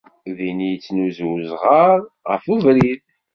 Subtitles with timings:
[0.37, 1.99] Din i yettnuzu usɣar
[2.31, 3.01] ɣef ubrid.